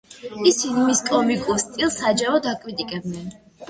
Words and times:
ისინი 0.51 0.85
მის 0.87 1.03
კომიკურ 1.11 1.63
სტილს 1.67 2.01
საჯაროდ 2.03 2.53
აკრიტიკებდნენ. 2.57 3.35